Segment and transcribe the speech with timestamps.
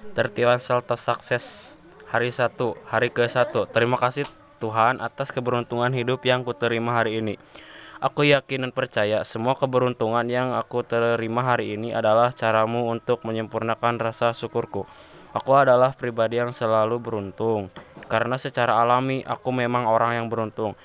[0.00, 1.76] Tertiwan Self Sukses
[2.08, 2.56] Hari 1
[2.88, 4.24] Hari ke-1 Terima kasih
[4.56, 7.36] Tuhan atas keberuntungan hidup yang kuterima hari ini
[8.00, 14.00] Aku yakin dan percaya semua keberuntungan yang aku terima hari ini adalah caramu untuk menyempurnakan
[14.00, 14.88] rasa syukurku.
[15.36, 17.68] Aku adalah pribadi yang selalu beruntung,
[18.08, 20.80] karena secara alami aku memang orang yang beruntung.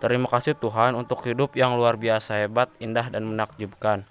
[0.00, 4.08] Terima kasih Tuhan untuk hidup yang luar biasa hebat, indah, dan menakjubkan.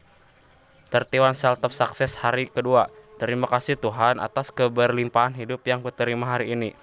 [0.93, 2.93] Tertiwan Self Sukses hari kedua.
[3.16, 6.75] Terima kasih Tuhan atas keberlimpahan hidup yang kuterima hari ini.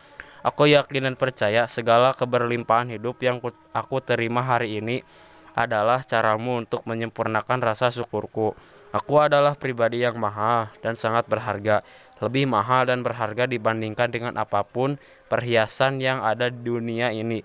[0.43, 3.39] Aku yakin dan percaya segala keberlimpahan hidup yang
[3.71, 5.07] aku terima hari ini
[5.53, 8.57] adalah caramu untuk menyempurnakan rasa syukurku.
[8.93, 11.85] Aku adalah pribadi yang mahal dan sangat berharga,
[12.21, 14.97] lebih mahal dan berharga dibandingkan dengan apa pun
[15.29, 17.45] perhiasan yang ada di dunia ini.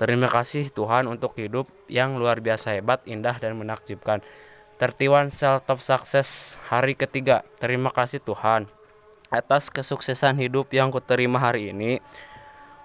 [0.00, 4.24] Terima kasih Tuhan untuk hidup yang luar biasa hebat, indah, dan menakjubkan.
[4.80, 7.44] Tertiwan Self Top Success hari ketiga.
[7.60, 8.64] Terima kasih Tuhan
[9.28, 12.00] atas kesuksesan hidup yang kuterima hari ini.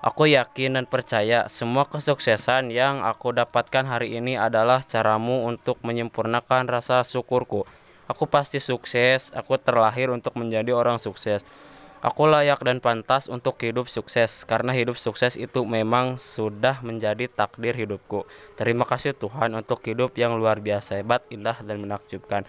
[0.03, 6.67] Aku yakin dan percaya semua kesuksesan yang aku dapatkan hari ini adalah caramu untuk menyempurnakan
[6.67, 7.63] rasa syukurku.
[8.11, 11.47] Aku pasti sukses, aku terlahir untuk menjadi orang sukses.
[12.05, 17.73] Aku layak dan pantas untuk hidup sukses karena hidup sukses itu memang sudah menjadi takdir
[17.73, 18.29] hidupku.
[18.53, 22.45] Terima kasih Tuhan untuk hidup yang luar biasa hebat, indah dan menakjubkan.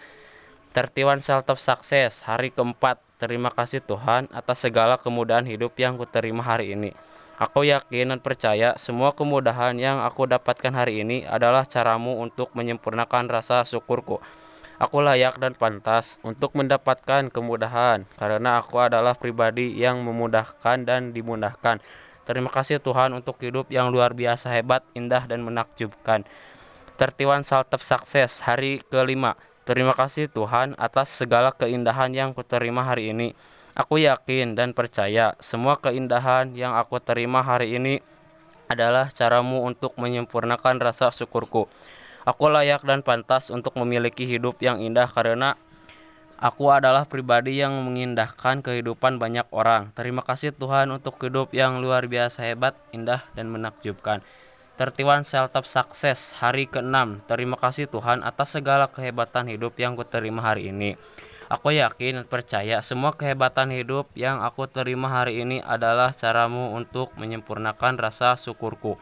[0.77, 3.01] Tertiwan Self Sukses hari keempat.
[3.17, 6.93] Terima kasih Tuhan atas segala kemudahan hidup yang kuterima hari ini.
[7.41, 13.25] Aku yakin dan percaya semua kemudahan yang aku dapatkan hari ini adalah caramu untuk menyempurnakan
[13.33, 14.21] rasa syukurku.
[14.77, 21.81] Aku layak dan pantas untuk mendapatkan kemudahan karena aku adalah pribadi yang memudahkan dan dimudahkan.
[22.29, 26.29] Terima kasih Tuhan untuk hidup yang luar biasa hebat, indah dan menakjubkan.
[27.01, 29.41] Tertiwan Saltep Sukses hari kelima.
[29.65, 33.33] Terima kasih Tuhan atas segala keindahan yang kuterima hari ini.
[33.73, 38.05] Aku yakin dan percaya semua keindahan yang aku terima hari ini
[38.69, 41.71] adalah caramu untuk menyempurnakan rasa syukurku.
[42.27, 45.55] Aku layak dan pantas untuk memiliki hidup yang indah karena
[46.43, 49.95] aku adalah pribadi yang mengindahkan kehidupan banyak orang.
[49.95, 54.27] Terima kasih Tuhan untuk hidup yang luar biasa hebat, indah, dan menakjubkan.
[54.75, 57.31] Tertiwan Self Sukses hari ke-6.
[57.31, 60.99] Terima kasih Tuhan atas segala kehebatan hidup yang kuterima hari ini.
[61.47, 67.15] Aku yakin dan percaya semua kehebatan hidup yang aku terima hari ini adalah caramu untuk
[67.15, 68.99] menyempurnakan rasa syukurku.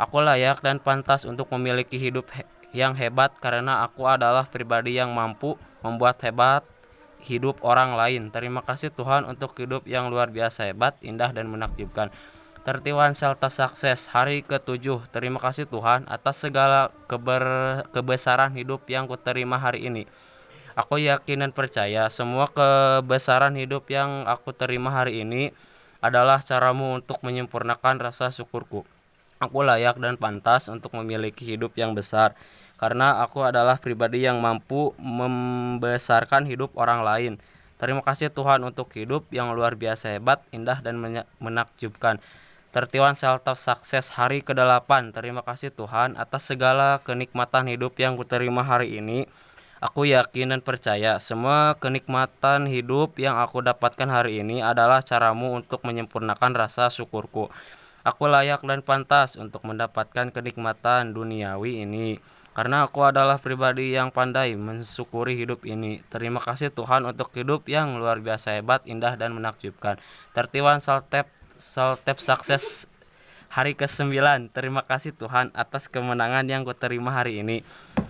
[0.00, 2.26] Aku layak dan pantas untuk memiliki hidup
[2.72, 6.64] yang hebat karena aku adalah pribadi yang mampu membuat hebat
[7.22, 8.32] hidup orang lain.
[8.34, 12.10] Terima kasih Tuhan untuk hidup yang luar biasa hebat, indah dan menakjubkan.
[12.62, 15.10] Tertiwan Selta Sukses hari ke-7.
[15.10, 17.42] Terima kasih Tuhan atas segala keber
[17.90, 20.06] kebesaran hidup yang kuterima hari ini.
[20.78, 25.50] Aku yakin dan percaya semua kebesaran hidup yang aku terima hari ini
[26.00, 28.86] adalah caramu untuk menyempurnakan rasa syukurku.
[29.42, 32.38] Aku layak dan pantas untuk memiliki hidup yang besar
[32.82, 37.32] karena aku adalah pribadi yang mampu membesarkan hidup orang lain.
[37.78, 40.98] Terima kasih Tuhan untuk hidup yang luar biasa hebat, indah dan
[41.38, 42.18] menakjubkan.
[42.74, 45.14] Tertiwan Self Sukses hari ke-8.
[45.14, 49.30] Terima kasih Tuhan atas segala kenikmatan hidup yang kuterima hari ini.
[49.78, 55.86] Aku yakin dan percaya semua kenikmatan hidup yang aku dapatkan hari ini adalah caramu untuk
[55.86, 57.46] menyempurnakan rasa syukurku.
[58.02, 62.18] Aku layak dan pantas untuk mendapatkan kenikmatan duniawi ini
[62.52, 66.04] karena aku adalah pribadi yang pandai mensyukuri hidup ini.
[66.12, 69.96] Terima kasih Tuhan untuk hidup yang luar biasa hebat, indah dan menakjubkan.
[70.36, 72.90] Tertiwan Saltep Saltep sukses
[73.52, 74.16] hari ke-9.
[74.56, 77.60] Terima kasih Tuhan atas kemenangan yang kuterima hari ini.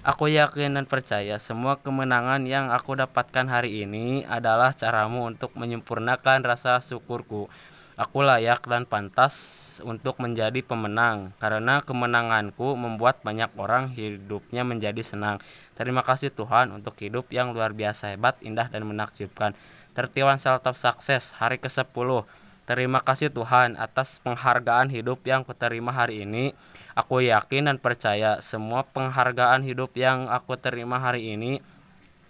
[0.06, 6.46] Aku yakin dan percaya semua kemenangan yang aku dapatkan hari ini adalah caramu untuk menyempurnakan
[6.46, 7.50] rasa syukurku.
[7.92, 9.36] Aku layak dan pantas
[9.84, 15.44] untuk menjadi pemenang karena kemenanganku membuat banyak orang hidupnya menjadi senang.
[15.76, 19.52] Terima kasih Tuhan untuk hidup yang luar biasa hebat, indah dan menakjubkan.
[19.92, 22.24] Tertiwan Self Sukses hari ke-10.
[22.64, 26.56] Terima kasih Tuhan atas penghargaan hidup yang kuterima hari ini.
[26.96, 31.60] Aku yakin dan percaya semua penghargaan hidup yang aku terima hari ini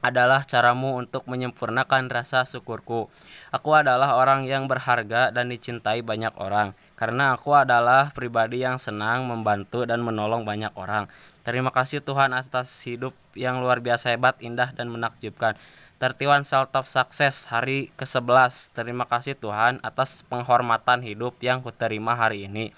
[0.02, 3.06] adalah caramu untuk menyempurnakan rasa syukurku.
[3.54, 9.26] Aku adalah orang yang berharga dan dicintai banyak orang karena aku adalah pribadi yang senang
[9.26, 11.10] membantu dan menolong banyak orang.
[11.42, 15.58] Terima kasih Tuhan atas hidup yang luar biasa hebat, indah dan menakjubkan.
[15.98, 18.74] Tertiwan Self Sukses hari ke-11.
[18.74, 22.74] Terima kasih Tuhan atas penghormatan hidup yang kuterima hari ini.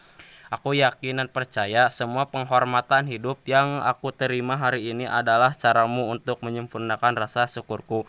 [0.52, 6.44] Aku yakin dan percaya semua penghormatan hidup yang aku terima hari ini adalah caramu untuk
[6.44, 8.04] menyempurnakan rasa syukurku.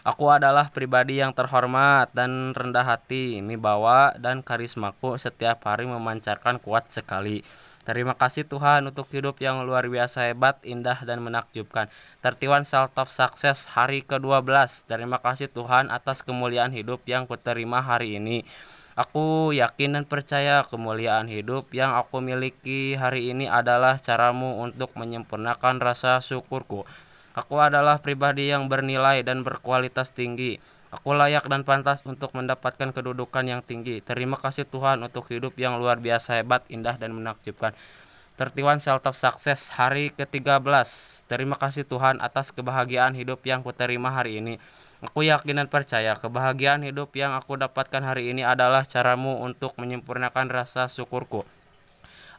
[0.00, 6.88] Aku adalah pribadi yang terhormat dan rendah hati, wibawa dan karismaku setiap hari memancarkan kuat
[6.88, 7.44] sekali.
[7.84, 11.88] Terima kasih Tuhan untuk hidup yang luar biasa hebat, indah, dan menakjubkan.
[12.24, 14.88] Tertiwan Salt of Success hari ke-12.
[14.88, 18.44] Terima kasih Tuhan atas kemuliaan hidup yang kuterima hari ini.
[19.00, 25.80] Aku yakin dan percaya kemuliaan hidup yang aku miliki hari ini adalah caramu untuk menyempurnakan
[25.80, 26.84] rasa syukurku.
[27.32, 30.60] Aku adalah pribadi yang bernilai dan berkualitas tinggi.
[30.92, 34.04] Aku layak dan pantas untuk mendapatkan kedudukan yang tinggi.
[34.04, 37.72] Terima kasih Tuhan untuk hidup yang luar biasa hebat, indah, dan menakjubkan.
[38.36, 40.60] Tertiwan Salt of Success hari ke-13.
[41.24, 44.60] Terima kasih Tuhan atas kebahagiaan hidup yang kuterima hari ini.
[45.00, 50.52] Aku yakin dan percaya kebahagiaan hidup yang aku dapatkan hari ini adalah caramu untuk menyempurnakan
[50.52, 51.48] rasa syukurku.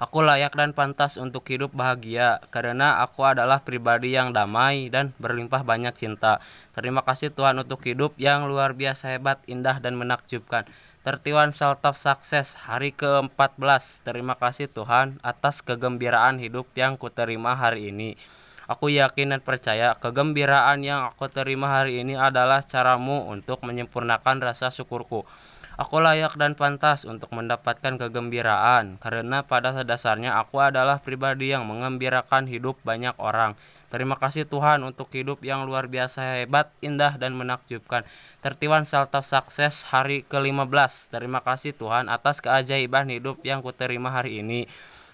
[0.01, 5.61] Aku layak dan pantas untuk hidup bahagia karena aku adalah pribadi yang damai dan berlimpah
[5.61, 6.41] banyak cinta.
[6.73, 10.65] Terima kasih Tuhan untuk hidup yang luar biasa hebat, indah dan menakjubkan.
[11.01, 14.05] Tertiwan Salt of Success hari ke-14.
[14.05, 18.21] Terima kasih Tuhan atas kegembiraan hidup yang kuterima hari ini.
[18.71, 24.71] Aku yakin dan percaya kegembiraan yang aku terima hari ini adalah caramu untuk menyempurnakan rasa
[24.71, 25.27] syukurku.
[25.75, 32.47] Aku layak dan pantas untuk mendapatkan kegembiraan, karena pada dasarnya aku adalah pribadi yang mengembirakan
[32.47, 33.59] hidup banyak orang.
[33.91, 38.07] Terima kasih Tuhan untuk hidup yang luar biasa hebat, indah, dan menakjubkan.
[38.39, 41.11] Tertiwan Salta Sukses hari ke-15.
[41.11, 44.71] Terima kasih Tuhan atas keajaiban hidup yang kuterima hari ini.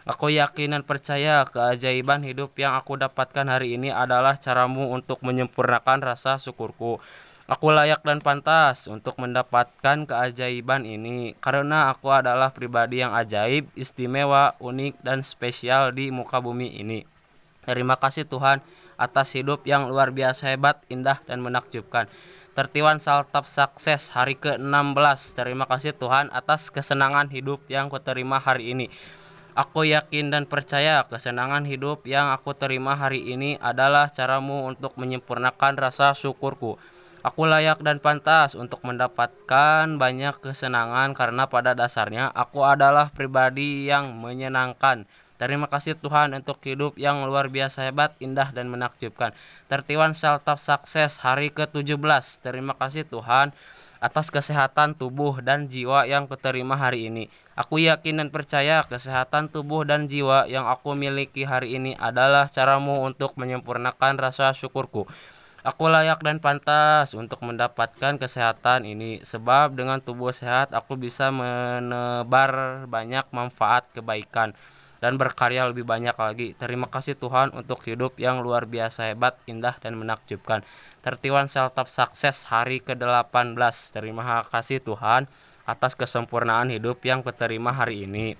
[0.08, 6.00] Aku yakin dan percaya keajaiban hidup yang aku dapatkan hari ini adalah caramu untuk menyempurnakan
[6.00, 7.04] rasa syukurku.
[7.52, 14.56] Aku layak dan pantas untuk mendapatkan keajaiban ini karena aku adalah pribadi yang ajaib, istimewa,
[14.64, 17.04] unik, dan spesial di muka bumi ini.
[17.68, 18.64] Terima kasih Tuhan
[18.96, 22.08] atas hidup yang luar biasa hebat, indah, dan menakjubkan.
[22.56, 25.36] Tertiwan Saltap Sukses hari ke-16.
[25.36, 28.88] Terima kasih Tuhan atas kesenangan hidup yang kuterima hari ini.
[29.58, 35.74] Aku yakin dan percaya kesenangan hidup yang aku terima hari ini adalah caramu untuk menyempurnakan
[35.82, 36.78] rasa syukurku.
[37.26, 44.22] Aku layak dan pantas untuk mendapatkan banyak kesenangan karena pada dasarnya aku adalah pribadi yang
[44.22, 45.10] menyenangkan.
[45.42, 49.34] Terima kasih Tuhan untuk hidup yang luar biasa hebat, indah, dan menakjubkan.
[49.66, 52.46] Tertiwan Seltap Sukses hari ke-17.
[52.46, 53.50] Terima kasih Tuhan
[53.98, 57.26] atas kesehatan tubuh dan jiwa yang kuterima hari ini.
[57.58, 63.02] Aku yakin dan percaya kesehatan tubuh dan jiwa yang aku miliki hari ini adalah caramu
[63.02, 65.10] untuk menyempurnakan rasa syukurku.
[65.66, 72.86] Aku layak dan pantas untuk mendapatkan kesehatan ini sebab dengan tubuh sehat aku bisa menebar
[72.86, 74.54] banyak manfaat kebaikan
[75.02, 76.54] dan berkarya lebih banyak lagi.
[76.62, 80.62] Terima kasih Tuhan untuk hidup yang luar biasa hebat, indah dan menakjubkan.
[81.02, 83.58] Tertiwan Seltap Sukses hari ke-18.
[83.98, 85.26] Terima kasih Tuhan
[85.68, 88.40] atas kesempurnaan hidup yang kuterima hari ini.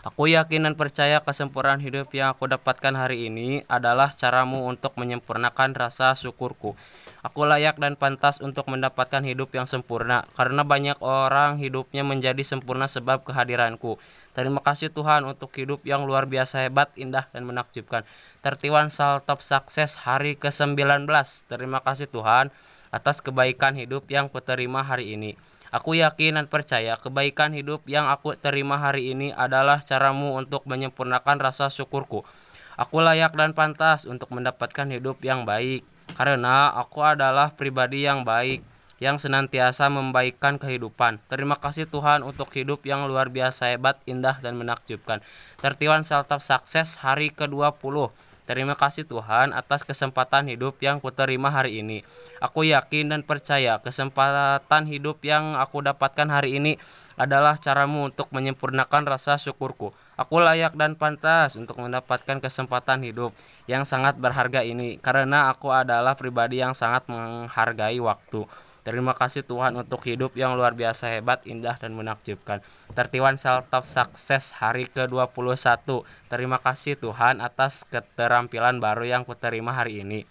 [0.00, 5.76] Aku yakin dan percaya kesempurnaan hidup yang aku dapatkan hari ini adalah caramu untuk menyempurnakan
[5.76, 6.72] rasa syukurku.
[7.20, 12.88] Aku layak dan pantas untuk mendapatkan hidup yang sempurna karena banyak orang hidupnya menjadi sempurna
[12.88, 14.00] sebab kehadiranku.
[14.32, 18.08] Terima kasih Tuhan untuk hidup yang luar biasa hebat, indah, dan menakjubkan.
[18.40, 21.04] Tertiwan Saltop Sukses hari ke-19.
[21.44, 22.48] Terima kasih Tuhan
[22.88, 25.36] atas kebaikan hidup yang kuterima hari ini.
[25.70, 31.38] Aku yakin dan percaya kebaikan hidup yang aku terima hari ini adalah caramu untuk menyempurnakan
[31.38, 32.26] rasa syukurku.
[32.74, 35.86] Aku layak dan pantas untuk mendapatkan hidup yang baik
[36.18, 38.66] karena aku adalah pribadi yang baik
[39.00, 41.22] yang senantiasa membaikkan kehidupan.
[41.30, 45.24] Terima kasih Tuhan untuk hidup yang luar biasa hebat, indah, dan menakjubkan.
[45.62, 48.12] Tertiwan Seltap Sukses hari ke-20.
[48.50, 52.02] Terima kasih Tuhan atas kesempatan hidup yang kuterima hari ini.
[52.42, 56.74] Aku yakin dan percaya kesempatan hidup yang aku dapatkan hari ini
[57.14, 59.94] adalah caramu untuk menyempurnakan rasa syukurku.
[60.18, 63.30] Aku layak dan pantas untuk mendapatkan kesempatan hidup
[63.70, 68.50] yang sangat berharga ini karena aku adalah pribadi yang sangat menghargai waktu.
[68.80, 72.64] Terima kasih Tuhan untuk hidup yang luar biasa hebat, indah, dan menakjubkan.
[72.96, 75.84] Tertiwan Seltop Sukses hari ke-21.
[76.32, 80.24] Terima kasih Tuhan atas keterampilan baru yang kuterima hari ini.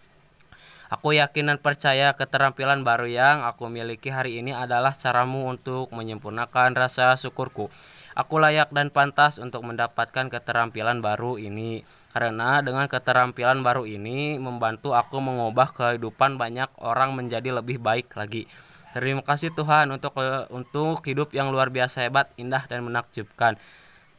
[0.89, 6.73] Aku yakin dan percaya keterampilan baru yang aku miliki hari ini adalah caramu untuk menyempurnakan
[6.73, 7.69] rasa syukurku.
[8.17, 11.85] Aku layak dan pantas untuk mendapatkan keterampilan baru ini
[12.19, 18.43] karena dengan keterampilan baru ini membantu aku mengubah kehidupan banyak orang menjadi lebih baik lagi.
[18.91, 20.11] Terima kasih Tuhan untuk
[20.51, 23.55] untuk hidup yang luar biasa hebat, indah dan menakjubkan.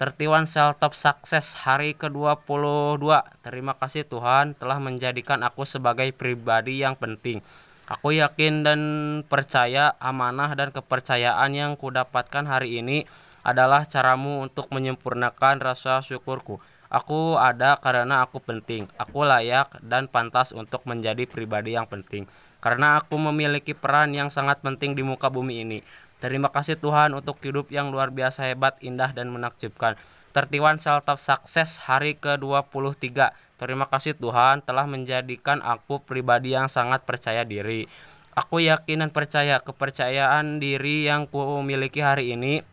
[0.00, 3.04] Tertiwan Sel Top Sukses hari ke-22.
[3.44, 7.44] Terima kasih Tuhan telah menjadikan aku sebagai pribadi yang penting.
[7.84, 8.80] Aku yakin dan
[9.28, 13.04] percaya amanah dan kepercayaan yang kudapatkan hari ini
[13.44, 16.64] adalah caramu untuk menyempurnakan rasa syukurku.
[16.90, 18.90] Aku ada karena aku penting.
[18.98, 22.26] Aku layak dan pantas untuk menjadi pribadi yang penting.
[22.58, 25.78] Karena aku memiliki peran yang sangat penting di muka bumi ini.
[26.18, 29.96] Terima kasih Tuhan untuk hidup yang luar biasa hebat, indah, dan menakjubkan.
[30.36, 37.44] Tertiwan Seltop Sukses hari ke-23 Terima kasih Tuhan telah menjadikan aku pribadi yang sangat percaya
[37.44, 37.84] diri.
[38.32, 42.64] Aku yakin dan percaya kepercayaan diri yang ku miliki hari ini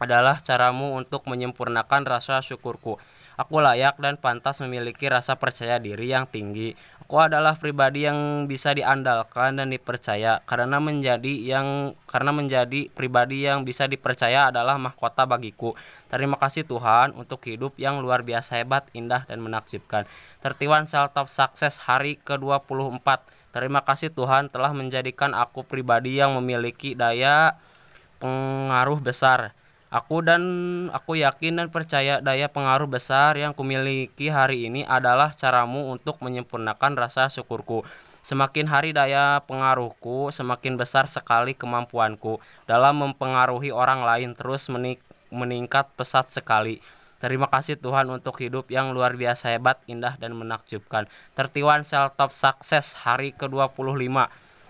[0.00, 2.96] adalah caramu untuk menyempurnakan rasa syukurku.
[3.40, 6.76] Aku layak dan pantas memiliki rasa percaya diri yang tinggi.
[7.00, 13.64] Aku adalah pribadi yang bisa diandalkan dan dipercaya karena menjadi yang karena menjadi pribadi yang
[13.64, 15.72] bisa dipercaya adalah mahkota bagiku.
[16.12, 20.04] Terima kasih Tuhan untuk hidup yang luar biasa hebat, indah, dan menakjubkan.
[20.44, 23.24] Tertiwan Seltop Sukses hari ke-24.
[23.56, 27.56] Terima kasih Tuhan telah menjadikan aku pribadi yang memiliki daya
[28.20, 29.56] pengaruh besar.
[29.90, 30.42] Aku dan
[30.94, 36.94] aku yakin dan percaya daya pengaruh besar yang kumiliki hari ini adalah caramu untuk menyempurnakan
[36.94, 37.82] rasa syukurku.
[38.22, 42.38] Semakin hari daya pengaruhku, semakin besar sekali kemampuanku
[42.70, 45.02] dalam mempengaruhi orang lain terus menik
[45.34, 46.78] meningkat pesat sekali.
[47.18, 51.10] Terima kasih Tuhan untuk hidup yang luar biasa hebat, indah, dan menakjubkan.
[51.34, 54.06] Tertiwan Sel Top Sukses hari ke-25.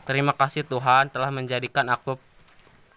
[0.09, 2.17] Terima kasih Tuhan telah menjadikan aku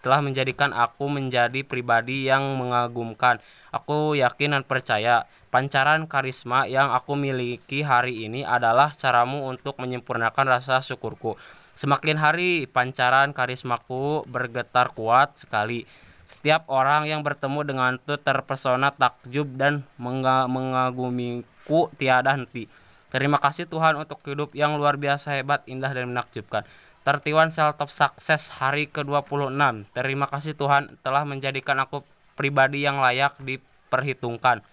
[0.04, 3.40] telah menjadikan aku menjadi pribadi yang mengagumkan.
[3.72, 10.60] Aku yakin dan percaya pancaran karisma yang aku miliki hari ini adalah caramu untuk menyempurnakan
[10.60, 11.40] rasa syukurku.
[11.72, 15.88] Semakin hari pancaran karismaku bergetar kuat sekali.
[16.28, 22.68] Setiap orang yang bertemu denganku terpesona takjub dan mengagumiku tiada henti.
[23.14, 26.66] Terima kasih Tuhan untuk hidup yang luar biasa hebat, indah dan menakjubkan.
[27.04, 29.52] Tertiwan Seltop Sukses hari ke-26.
[29.92, 32.00] Terima kasih Tuhan telah menjadikan aku
[32.32, 34.64] pribadi yang layak diperhitungkan.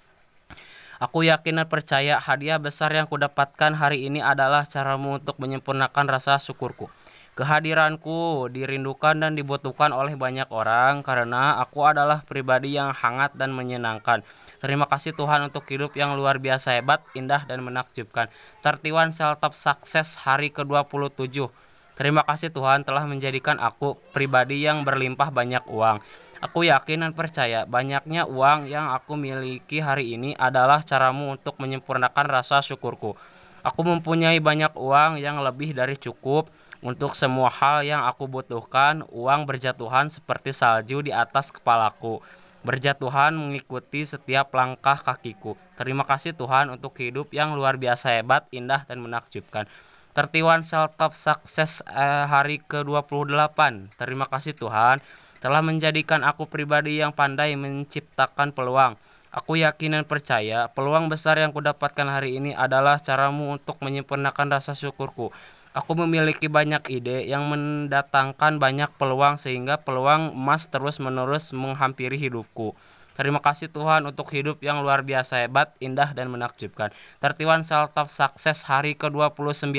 [1.04, 6.40] Aku yakin dan percaya hadiah besar yang kudapatkan hari ini adalah caramu untuk menyempurnakan rasa
[6.40, 6.88] syukurku.
[7.36, 14.24] Kehadiranku dirindukan dan dibutuhkan oleh banyak orang karena aku adalah pribadi yang hangat dan menyenangkan.
[14.64, 18.32] Terima kasih Tuhan untuk hidup yang luar biasa hebat, indah, dan menakjubkan.
[18.64, 21.71] Tertiwan Seltop Sukses hari ke-27.
[22.00, 26.00] Terima kasih Tuhan telah menjadikan aku pribadi yang berlimpah banyak uang.
[26.42, 32.26] Aku yakin dan percaya banyaknya uang yang aku miliki hari ini adalah caramu untuk menyempurnakan
[32.26, 33.14] rasa syukurku.
[33.62, 36.50] Aku mempunyai banyak uang yang lebih dari cukup
[36.82, 42.26] untuk semua hal yang aku butuhkan, uang berjatuhan seperti salju di atas kepalaku.
[42.66, 45.54] Berjatuhan mengikuti setiap langkah kakiku.
[45.78, 49.70] Terima kasih Tuhan untuk hidup yang luar biasa hebat, indah, dan menakjubkan.
[50.12, 53.56] Tertiwan Seltop Sukses eh, hari ke-28.
[53.96, 55.00] Terima kasih Tuhan
[55.40, 59.00] telah menjadikan aku pribadi yang pandai menciptakan peluang.
[59.32, 64.76] Aku yakin dan percaya peluang besar yang kudapatkan hari ini adalah caramu untuk menyempurnakan rasa
[64.76, 65.32] syukurku.
[65.72, 72.76] Aku memiliki banyak ide yang mendatangkan banyak peluang sehingga peluang emas terus-menerus menghampiri hidupku.
[73.12, 76.96] Terima kasih Tuhan untuk hidup yang luar biasa hebat, indah, dan menakjubkan.
[77.20, 79.76] Tertiwan Seltop Sukses hari ke-29.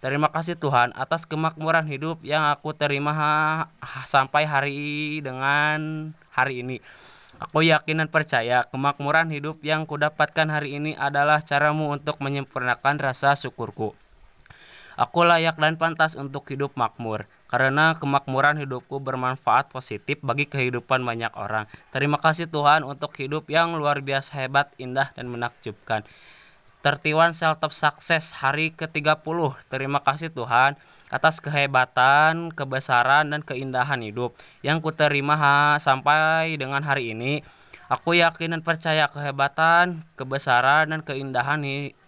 [0.00, 3.12] Terima kasih Tuhan atas kemakmuran hidup yang aku terima
[4.08, 6.80] sampai hari dengan hari ini.
[7.36, 13.36] Aku yakin dan percaya kemakmuran hidup yang kudapatkan hari ini adalah caramu untuk menyempurnakan rasa
[13.36, 13.92] syukurku.
[14.96, 21.34] Aku layak dan pantas untuk hidup makmur, karena kemakmuran hidupku bermanfaat positif bagi kehidupan banyak
[21.34, 21.66] orang.
[21.90, 26.06] Terima kasih Tuhan untuk hidup yang luar biasa hebat, indah, dan menakjubkan.
[26.80, 29.36] Tertiwan Seltop Sukses hari ke-30.
[29.68, 30.80] Terima kasih Tuhan
[31.12, 37.44] atas kehebatan, kebesaran, dan keindahan hidup yang kuterima sampai dengan hari ini.
[37.90, 41.58] Aku yakin dan percaya kehebatan, kebesaran, dan keindahan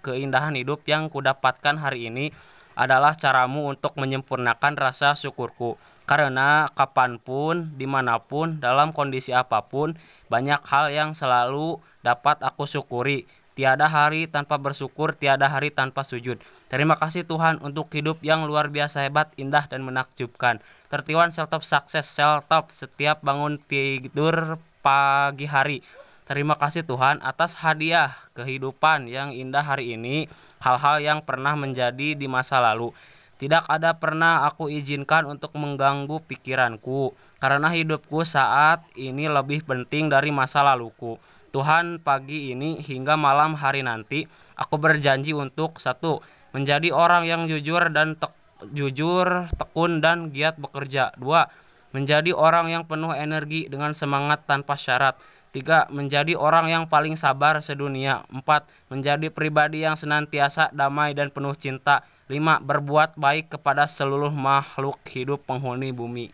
[0.00, 2.30] keindahan hidup yang kudapatkan hari ini
[2.74, 5.76] adalah caramu untuk menyempurnakan rasa syukurku.
[6.08, 9.96] Karena kapan pun, di mana pun, dalam kondisi apa pun,
[10.28, 13.24] banyak hal yang selalu dapat aku syukuri.
[13.52, 16.40] Tiada hari tanpa bersyukur, tiada hari tanpa sujud.
[16.72, 20.64] Terima kasih Tuhan untuk hidup yang luar biasa hebat, indah, dan menakjubkan.
[20.88, 25.84] Tertiwan seltop sukses, seltop setiap bangun tidur pagi hari.
[26.22, 30.30] Terima kasih Tuhan atas hadiah kehidupan yang indah hari ini,
[30.62, 32.94] hal-hal yang pernah menjadi di masa lalu.
[33.42, 37.10] Tidak ada pernah aku izinkan untuk mengganggu pikiranku,
[37.42, 41.18] karena hidupku saat ini lebih penting dari masa laluku.
[41.50, 46.22] Tuhan pagi ini hingga malam hari nanti, aku berjanji untuk satu
[46.54, 48.30] menjadi orang yang jujur dan tek
[48.70, 51.10] jujur, tekun, dan giat bekerja.
[51.18, 51.98] 2.
[51.98, 55.18] Menjadi orang yang penuh energi dengan semangat tanpa syarat.
[55.52, 55.92] 3.
[55.92, 58.24] Menjadi orang yang paling sabar sedunia.
[58.32, 58.42] 4.
[58.88, 62.08] Menjadi pribadi yang senantiasa damai dan penuh cinta.
[62.32, 62.64] 5.
[62.64, 66.32] Berbuat baik kepada seluruh makhluk hidup penghuni bumi.